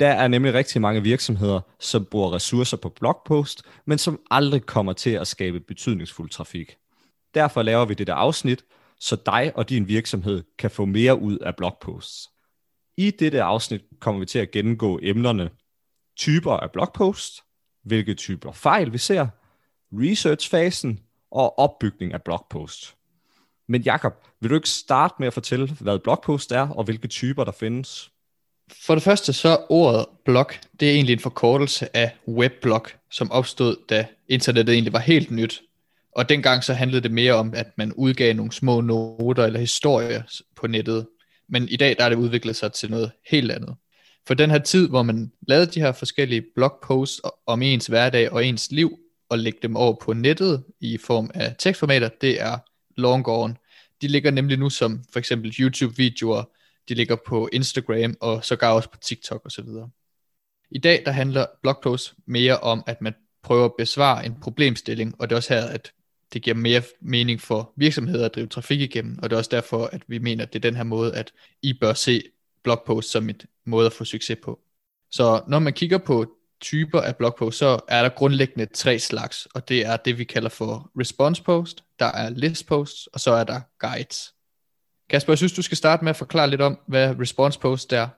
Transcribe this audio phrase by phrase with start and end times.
[0.00, 4.92] Der er nemlig rigtig mange virksomheder, som bruger ressourcer på blogpost, men som aldrig kommer
[4.92, 6.76] til at skabe betydningsfuld trafik.
[7.34, 8.64] Derfor laver vi dette afsnit,
[9.00, 12.28] så dig og din virksomhed kan få mere ud af blogposts.
[12.96, 15.50] I dette afsnit kommer vi til at gennemgå emnerne
[16.16, 17.42] typer af blogpost,
[17.84, 19.26] hvilke typer fejl vi ser,
[19.92, 22.96] researchfasen og opbygning af blogpost.
[23.68, 27.44] Men Jakob, vil du ikke starte med at fortælle, hvad blogpost er, og hvilke typer
[27.44, 28.12] der findes?
[28.86, 30.50] For det første så ordet blog,
[30.80, 35.62] det er egentlig en forkortelse af webblog, som opstod, da internettet egentlig var helt nyt.
[36.16, 40.22] Og dengang så handlede det mere om, at man udgav nogle små noter eller historier
[40.56, 41.06] på nettet.
[41.48, 43.74] Men i dag der er det udviklet sig til noget helt andet.
[44.26, 48.46] For den her tid, hvor man lavede de her forskellige blogposts om ens hverdag og
[48.46, 48.98] ens liv,
[49.30, 52.58] og lægge dem over på nettet i form af tekstformater, det er
[52.96, 53.56] long gone.
[54.02, 56.44] De ligger nemlig nu som for eksempel YouTube-videoer,
[56.88, 59.68] de ligger på Instagram og sågar også på TikTok osv.
[60.70, 65.30] I dag der handler blogpost mere om, at man prøver at besvare en problemstilling, og
[65.30, 65.92] det er også her, at
[66.32, 69.86] det giver mere mening for virksomheder at drive trafik igennem, og det er også derfor,
[69.86, 72.22] at vi mener, at det er den her måde, at I bør se
[72.62, 74.60] blogpost som et måde at få succes på.
[75.10, 76.26] Så når man kigger på
[76.60, 80.48] typer af blogpost, så er der grundlæggende tre slags, og det er det, vi kalder
[80.48, 84.34] for response post, der er list posts, og så er der guides.
[85.10, 88.08] Kasper, jeg synes, du skal starte med at forklare lidt om, hvad response post er.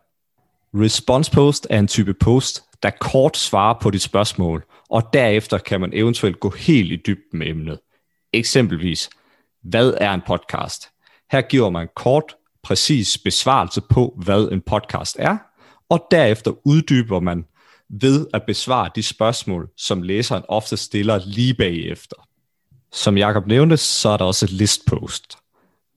[0.74, 5.80] Response post er en type post, der kort svarer på dit spørgsmål, og derefter kan
[5.80, 7.78] man eventuelt gå helt i dybden med emnet.
[8.32, 9.10] Eksempelvis,
[9.62, 10.88] hvad er en podcast?
[11.32, 15.36] Her giver man kort, præcis besvarelse på, hvad en podcast er,
[15.88, 17.44] og derefter uddyber man
[17.88, 22.16] ved at besvare de spørgsmål, som læseren ofte stiller lige bagefter.
[22.92, 25.38] Som Jakob nævnte, så er der også et listpost.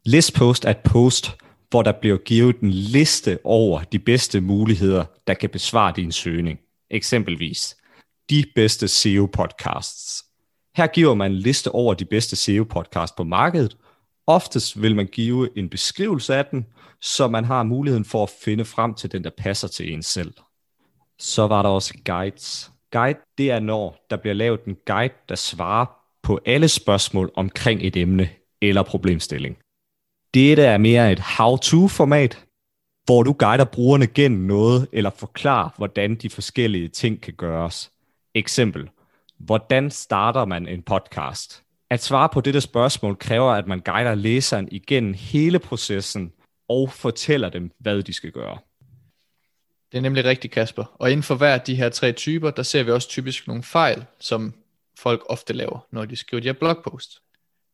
[0.06, 1.32] Listpost er et post,
[1.70, 6.60] hvor der bliver givet en liste over de bedste muligheder, der kan besvare din søgning.
[6.92, 7.78] Eksempelvis
[8.30, 10.24] de bedste SEO-podcasts.
[10.78, 13.78] Her giver man en liste over de bedste SEO-podcasts på markedet.
[14.28, 16.66] Oftest vil man give en beskrivelse af den,
[17.02, 20.34] så man har muligheden for at finde frem til den, der passer til en selv.
[21.20, 22.72] Så var der også guides.
[22.92, 25.86] Guide, det er når der bliver lavet en guide, der svarer
[26.24, 28.30] på alle spørgsmål omkring et emne
[28.62, 29.58] eller problemstilling.
[30.34, 32.46] Dette er mere et how-to-format,
[33.06, 37.92] hvor du guider brugerne gennem noget, eller forklarer, hvordan de forskellige ting kan gøres.
[38.34, 38.90] Eksempel.
[39.40, 41.64] Hvordan starter man en podcast?
[41.90, 46.34] At svare på dette spørgsmål kræver, at man guider læseren igennem hele processen
[46.70, 48.58] og fortæller dem, hvad de skal gøre.
[49.92, 50.84] Det er nemlig rigtigt, Kasper.
[51.00, 53.64] Og inden for hver af de her tre typer, der ser vi også typisk nogle
[53.64, 54.54] fejl, som
[55.00, 57.22] folk ofte laver, når de skriver de her blogpost.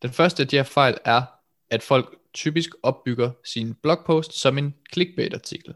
[0.01, 1.21] Den første af de her fejl er,
[1.69, 5.73] at folk typisk opbygger sin blogpost som en clickbait-artikel.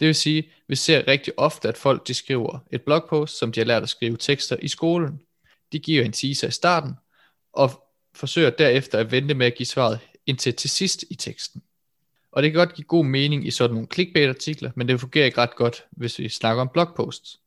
[0.00, 3.60] Det vil sige, vi ser rigtig ofte, at folk de skriver et blogpost, som de
[3.60, 5.20] har lært at skrive tekster i skolen.
[5.72, 6.94] De giver en teaser i starten,
[7.52, 7.70] og
[8.14, 11.62] forsøger derefter at vente med at give svaret indtil til sidst i teksten.
[12.32, 15.38] Og det kan godt give god mening i sådan nogle clickbait-artikler, men det fungerer ikke
[15.38, 17.40] ret godt, hvis vi snakker om blogposts.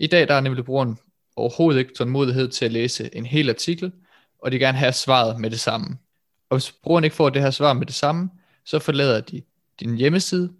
[0.00, 0.98] I dag der er nemlig brugeren
[1.36, 3.92] overhovedet ikke tålmodighed til at læse en hel artikel,
[4.38, 5.98] og de gerne have svaret med det samme.
[6.50, 8.30] Og hvis brugeren ikke får det her svar med det samme,
[8.64, 9.42] så forlader de
[9.80, 10.52] din hjemmeside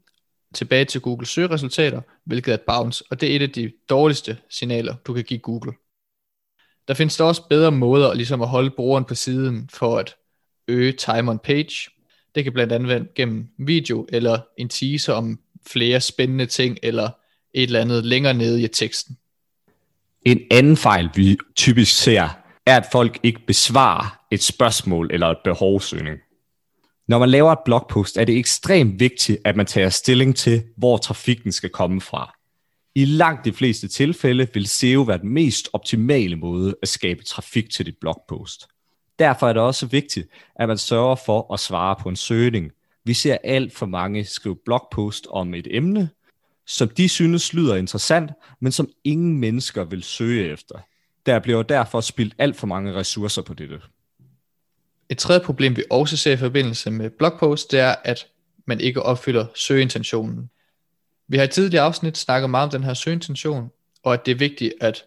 [0.54, 4.38] tilbage til Google søgeresultater, hvilket er et bounce, og det er et af de dårligste
[4.50, 5.72] signaler, du kan give Google.
[6.88, 10.14] Der findes der også bedre måder ligesom at holde brugeren på siden for at
[10.68, 11.90] øge time on page.
[12.34, 17.10] Det kan blandt andet være gennem video eller en teaser om flere spændende ting eller
[17.54, 19.18] et eller andet længere nede i teksten.
[20.22, 22.28] En anden fejl, vi typisk ser,
[22.66, 26.18] er, at folk ikke besvarer et spørgsmål eller et behovsøgning.
[27.08, 30.96] Når man laver et blogpost, er det ekstremt vigtigt, at man tager stilling til, hvor
[30.96, 32.36] trafikken skal komme fra.
[32.94, 37.70] I langt de fleste tilfælde vil SEO være den mest optimale måde at skabe trafik
[37.70, 38.68] til dit blogpost.
[39.18, 42.70] Derfor er det også vigtigt, at man sørger for at svare på en søgning.
[43.04, 46.10] Vi ser alt for mange skrive blogpost om et emne,
[46.66, 48.30] som de synes lyder interessant,
[48.60, 50.78] men som ingen mennesker vil søge efter.
[51.26, 53.80] Der bliver derfor spildt alt for mange ressourcer på dette.
[55.08, 58.26] Et tredje problem, vi også ser i forbindelse med blogpost, det er, at
[58.66, 60.50] man ikke opfylder søgeintentionen.
[61.28, 63.70] Vi har i tidligere afsnit snakket meget om den her søgeintention,
[64.02, 65.04] og at det er vigtigt at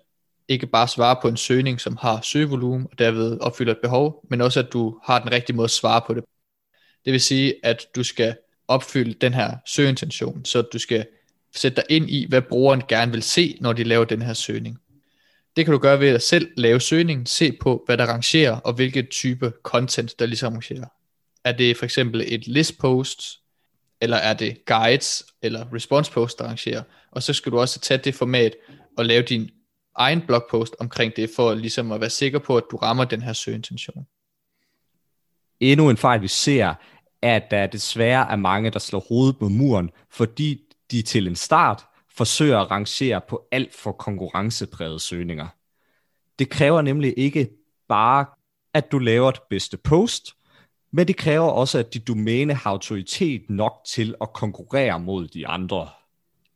[0.48, 4.42] ikke bare svare på en søgning, som har søgevolumen og derved opfylder et behov, men
[4.42, 6.24] også at du har den rigtige måde at svare på det.
[7.06, 8.36] Det vil sige, at du skal
[8.68, 11.06] opfylde den her søgeintention, så du skal
[11.56, 14.80] sætte dig ind i, hvad brugeren gerne vil se, når de laver den her søgning.
[15.60, 18.74] Det kan du gøre ved at selv lave søgningen, se på, hvad der rangerer, og
[18.74, 20.88] hvilke type content, der ligesom rangerer.
[21.44, 23.22] Er det for eksempel et list post,
[24.02, 26.84] eller er det guides, eller response post, der rangerer?
[27.12, 28.56] Og så skal du også tage det format
[28.98, 29.50] og lave din
[29.96, 33.34] egen blogpost omkring det, for ligesom at være sikker på, at du rammer den her
[33.34, 34.06] søgeintention.
[35.60, 36.74] Endnu en fejl, vi ser,
[37.22, 40.62] at der desværre er mange, der slår hovedet på muren, fordi
[40.92, 41.86] de til en start
[42.18, 45.48] forsøger at rangere på alt for konkurrenceprægede søgninger.
[46.40, 47.50] Det kræver nemlig ikke
[47.88, 48.26] bare,
[48.74, 50.36] at du laver det bedste post,
[50.92, 55.48] men det kræver også, at dit domæne har autoritet nok til at konkurrere mod de
[55.48, 55.90] andre.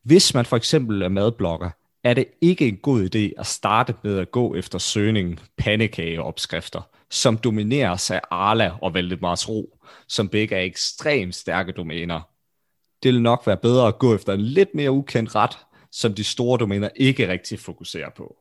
[0.03, 1.69] Hvis man for eksempel er madblogger,
[2.03, 7.37] er det ikke en god idé at starte med at gå efter søgningen pandekageopskrifter, som
[7.37, 12.21] domineres af Arla og Valdemars Ro, som begge er ekstremt stærke domæner.
[13.03, 15.57] Det vil nok være bedre at gå efter en lidt mere ukendt ret,
[15.91, 18.37] som de store domæner ikke rigtig fokuserer på.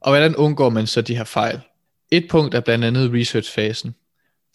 [0.00, 1.60] Og hvordan undgår man så de her fejl?
[2.10, 3.94] Et punkt er blandt andet research-fasen.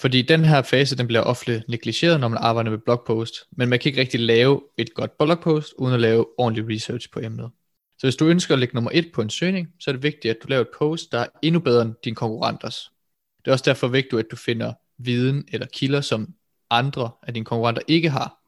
[0.02, 3.80] Fordi den her fase, den bliver ofte negligeret, når man arbejder med blogpost, men man
[3.80, 7.50] kan ikke rigtig lave et godt blogpost, uden at lave ordentlig research på emnet.
[7.98, 10.32] Så hvis du ønsker at lægge nummer et på en søgning, så er det vigtigt,
[10.36, 12.92] at du laver et post, der er endnu bedre end dine konkurrenters.
[13.40, 16.34] Det er også derfor vigtigt, at du finder viden eller kilder, som
[16.70, 18.39] andre af dine konkurrenter ikke har.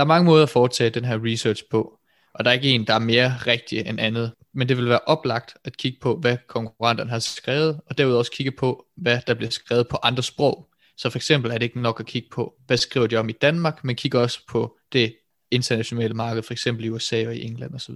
[0.00, 1.98] Der er mange måder at foretage den her research på,
[2.34, 4.32] og der er ikke en, der er mere rigtig end andet.
[4.54, 8.32] Men det vil være oplagt at kigge på, hvad konkurrenterne har skrevet, og derudover også
[8.32, 10.68] kigge på, hvad der bliver skrevet på andre sprog.
[10.96, 13.32] Så for eksempel er det ikke nok at kigge på, hvad skriver de om i
[13.32, 15.16] Danmark, men kigge også på det
[15.50, 17.94] internationale marked, for eksempel i USA og i England osv.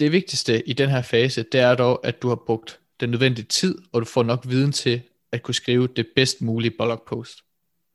[0.00, 3.46] Det vigtigste i den her fase, det er dog, at du har brugt den nødvendige
[3.46, 5.02] tid, og du får nok viden til
[5.32, 7.38] at kunne skrive det bedst mulige blogpost.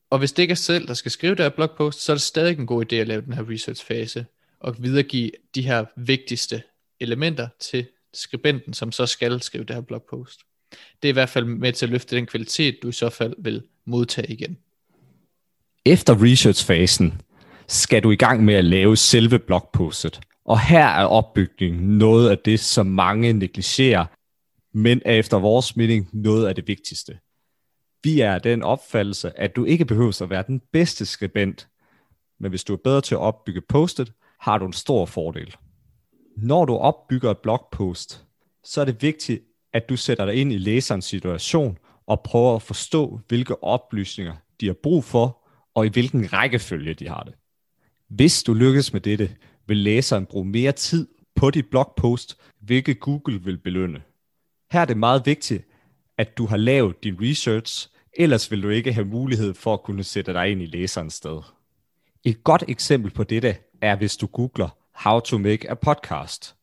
[0.09, 2.21] Og hvis det ikke er selv, der skal skrive det her blogpost, så er det
[2.21, 4.25] stadig en god idé at lave den her research fase,
[4.59, 6.63] og videregive de her vigtigste
[6.99, 10.39] elementer til skribenten, som så skal skrive det her blogpost.
[10.71, 13.33] Det er i hvert fald med til at løfte den kvalitet, du i så fald
[13.37, 14.57] vil modtage igen.
[15.85, 17.21] Efter researchfasen
[17.67, 20.19] skal du i gang med at lave selve blogpostet.
[20.45, 24.05] Og her er opbygningen noget af det, som mange negligerer,
[24.73, 27.19] men er efter vores mening noget af det vigtigste.
[28.07, 31.67] Vi er den opfattelse, at du ikke behøver at være den bedste skribent,
[32.39, 35.55] men hvis du er bedre til at opbygge postet, har du en stor fordel.
[36.37, 38.25] Når du opbygger et blogpost,
[38.63, 39.43] så er det vigtigt,
[39.73, 44.67] at du sætter dig ind i læserens situation og prøver at forstå, hvilke oplysninger de
[44.67, 47.33] har brug for, og i hvilken rækkefølge de har det.
[48.09, 53.43] Hvis du lykkes med dette, vil læseren bruge mere tid på dit blogpost, hvilket Google
[53.43, 54.01] vil belønne.
[54.71, 55.67] Her er det meget vigtigt,
[56.17, 60.03] at du har lavet din research, ellers vil du ikke have mulighed for at kunne
[60.03, 61.41] sætte dig ind i læserens sted.
[62.23, 66.55] Et godt eksempel på dette er, hvis du googler How to make a podcast.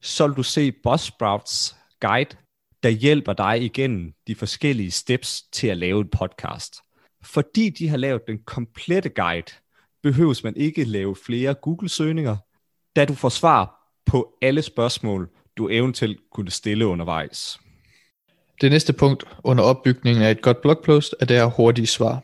[0.00, 2.36] Så vil du se Buzzsprouts guide,
[2.82, 6.76] der hjælper dig igennem de forskellige steps til at lave en podcast.
[7.22, 9.52] Fordi de har lavet den komplette guide,
[10.02, 12.36] behøves man ikke lave flere Google-søgninger,
[12.96, 17.58] da du får svar på alle spørgsmål, du eventuelt kunne stille undervejs.
[18.60, 22.22] Det næste punkt under opbygningen af et godt blogpost er det her hurtige svar.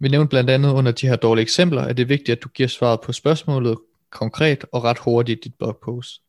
[0.00, 2.48] Vi nævnte blandt andet under de her dårlige eksempler, at det er vigtigt, at du
[2.48, 3.78] giver svaret på spørgsmålet
[4.10, 6.22] konkret og ret hurtigt i dit blogpost.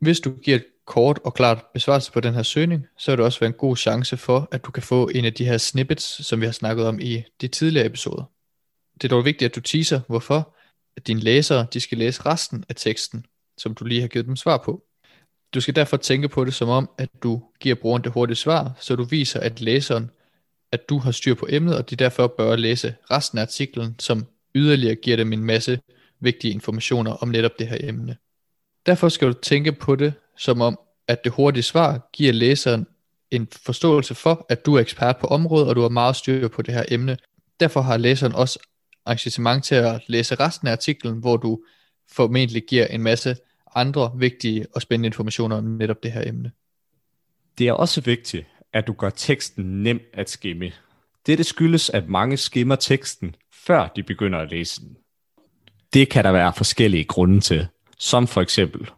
[0.00, 3.24] Hvis du giver et kort og klart besvarelse på den her søgning, så vil det
[3.24, 6.26] også være en god chance for, at du kan få en af de her snippets,
[6.26, 8.24] som vi har snakket om i de tidligere episoder.
[8.94, 10.56] Det er dog vigtigt, at du teaser, hvorfor
[10.96, 13.26] at dine læsere de skal læse resten af teksten,
[13.58, 14.82] som du lige har givet dem svar på.
[15.54, 18.76] Du skal derfor tænke på det som om, at du giver brugeren det hurtige svar,
[18.80, 20.10] så du viser, at læseren,
[20.72, 24.26] at du har styr på emnet, og de derfor bør læse resten af artiklen, som
[24.54, 25.80] yderligere giver dem en masse
[26.20, 28.16] vigtige informationer om netop det her emne.
[28.86, 32.86] Derfor skal du tænke på det som om, at det hurtige svar giver læseren
[33.30, 36.62] en forståelse for, at du er ekspert på området, og du har meget styr på
[36.62, 37.16] det her emne.
[37.60, 38.58] Derfor har læseren også
[39.06, 41.60] engagement til at læse resten af artiklen, hvor du
[42.12, 43.36] formentlig giver en masse
[43.76, 46.52] andre vigtige og spændende informationer om netop det her emne.
[47.58, 50.72] Det er også vigtigt, at du gør teksten nem at skimme.
[51.26, 54.96] Dette skyldes, at mange skimmer teksten, før de begynder at læse den.
[55.92, 57.66] Det kan der være forskellige grunde til,
[57.98, 58.90] som for eksempel,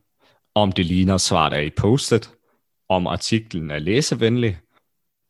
[0.55, 2.31] om det ligner svaret er i postet,
[2.89, 4.59] om artiklen er læsevenlig,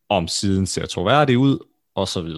[0.09, 1.59] om siden ser troværdig ud,
[1.95, 2.29] osv.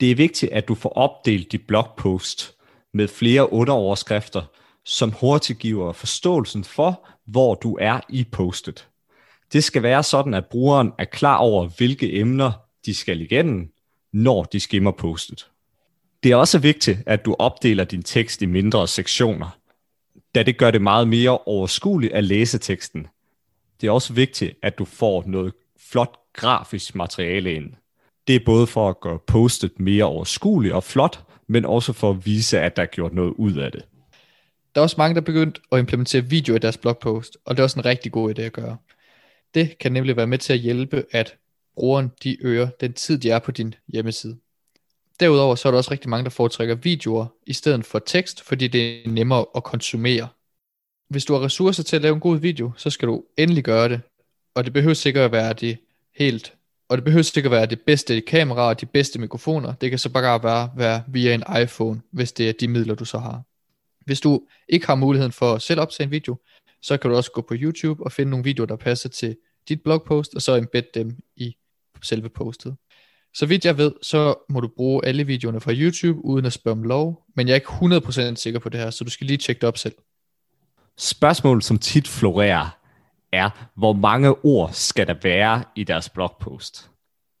[0.00, 2.54] Det er vigtigt, at du får opdelt dit blogpost
[2.94, 4.42] med flere underoverskrifter,
[4.88, 8.88] som hurtigt giver forståelsen for, hvor du er i postet.
[9.52, 12.52] Det skal være sådan, at brugeren er klar over, hvilke emner
[12.86, 13.72] de skal igennem,
[14.12, 15.50] når de skimmer postet.
[16.22, 19.58] Det er også vigtigt, at du opdeler din tekst i mindre sektioner,
[20.34, 23.06] da det gør det meget mere overskueligt at læse teksten.
[23.80, 27.72] Det er også vigtigt, at du får noget flot grafisk materiale ind.
[28.26, 32.26] Det er både for at gøre postet mere overskueligt og flot, men også for at
[32.26, 33.84] vise, at der er gjort noget ud af det.
[34.74, 37.60] Der er også mange, der er begyndt at implementere video i deres blogpost, og det
[37.60, 38.76] er også en rigtig god idé at gøre.
[39.54, 41.36] Det kan nemlig være med til at hjælpe, at
[41.74, 44.38] brugeren de øger den tid, de er på din hjemmeside.
[45.20, 48.68] Derudover så er der også rigtig mange, der foretrækker videoer i stedet for tekst, fordi
[48.68, 50.28] det er nemmere at konsumere.
[51.08, 53.88] Hvis du har ressourcer til at lave en god video, så skal du endelig gøre
[53.88, 54.00] det.
[54.54, 55.78] Og det behøver sikkert at være det
[56.14, 56.58] helt
[56.88, 59.74] og det behøver sikkert at være det bedste kamera og de bedste mikrofoner.
[59.74, 63.04] Det kan så bare være, være via en iPhone, hvis det er de midler, du
[63.04, 63.42] så har.
[64.08, 66.36] Hvis du ikke har muligheden for at selv optage en video,
[66.82, 69.36] så kan du også gå på YouTube og finde nogle videoer, der passer til
[69.68, 71.56] dit blogpost, og så embed dem i
[72.02, 72.76] selve postet.
[73.34, 76.76] Så vidt jeg ved, så må du bruge alle videoerne fra YouTube uden at spørge
[76.76, 79.36] om lov, men jeg er ikke 100% sikker på det her, så du skal lige
[79.36, 79.94] tjekke det op selv.
[80.98, 82.78] Spørgsmålet, som tit florerer,
[83.32, 86.90] er, hvor mange ord skal der være i deres blogpost?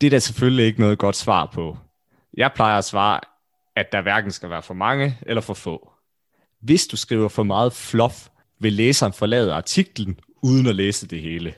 [0.00, 1.76] Det er der selvfølgelig ikke noget godt svar på.
[2.36, 3.20] Jeg plejer at svare,
[3.76, 5.92] at der hverken skal være for mange eller for få.
[6.60, 8.28] Hvis du skriver for meget fluff,
[8.60, 11.54] vil læseren forlade artiklen uden at læse det hele.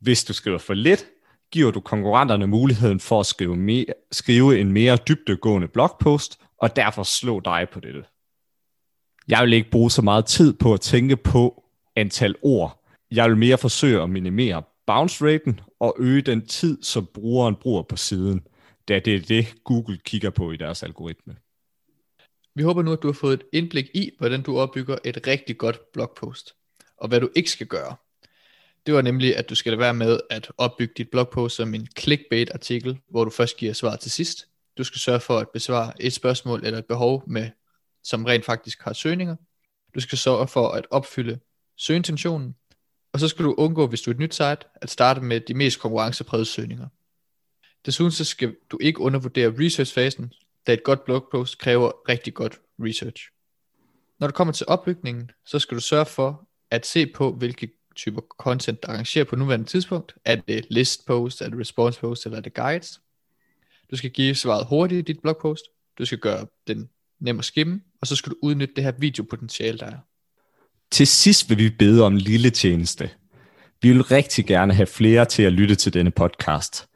[0.00, 1.06] Hvis du skriver for lidt,
[1.52, 7.02] giver du konkurrenterne muligheden for at skrive, mere, skrive en mere dybdegående blogpost, og derfor
[7.02, 8.04] slå dig på dette.
[9.28, 11.64] Jeg vil ikke bruge så meget tid på at tænke på
[11.96, 12.86] antal ord.
[13.10, 17.82] Jeg vil mere forsøge at minimere bounce raten og øge den tid, som brugeren bruger
[17.82, 18.40] på siden,
[18.88, 21.36] da det er det, Google kigger på i deres algoritme.
[22.56, 25.58] Vi håber nu, at du har fået et indblik i, hvordan du opbygger et rigtig
[25.58, 26.54] godt blogpost,
[26.96, 27.96] og hvad du ikke skal gøre.
[28.86, 31.88] Det var nemlig, at du skal lade være med at opbygge dit blogpost som en
[31.98, 34.46] clickbait-artikel, hvor du først giver svar til sidst.
[34.78, 37.50] Du skal sørge for at besvare et spørgsmål eller et behov, med,
[38.04, 39.36] som rent faktisk har søgninger.
[39.94, 41.38] Du skal sørge for at opfylde
[41.76, 42.54] søgeintentionen,
[43.12, 45.54] og så skal du undgå, hvis du er et nyt site, at starte med de
[45.54, 46.88] mest konkurrenceprægede søgninger.
[47.86, 50.32] Desuden så skal du ikke undervurdere researchfasen,
[50.66, 53.22] da et godt blogpost kræver rigtig godt research.
[54.20, 58.20] Når du kommer til opbygningen, så skal du sørge for at se på, hvilke typer
[58.38, 60.14] content, der arrangerer på nuværende tidspunkt.
[60.24, 63.00] Er det list post, er det response post, eller er det guides?
[63.90, 65.64] Du skal give svaret hurtigt i dit blogpost.
[65.98, 66.88] Du skal gøre den
[67.20, 69.98] nem at skimme, og så skal du udnytte det her videopotentiale, der er.
[70.90, 73.10] Til sidst vil vi bede om en lille tjeneste.
[73.82, 76.88] Vi vil rigtig gerne have flere til at lytte til denne podcast.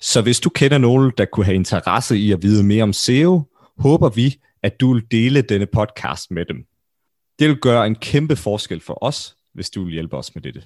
[0.00, 3.42] Så hvis du kender nogen, der kunne have interesse i at vide mere om SEO,
[3.78, 6.56] håber vi, at du vil dele denne podcast med dem.
[7.38, 10.62] Det vil gøre en kæmpe forskel for os, hvis du vil hjælpe os med dette.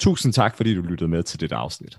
[0.00, 1.98] Tusind tak, fordi du lyttede med til dette afsnit.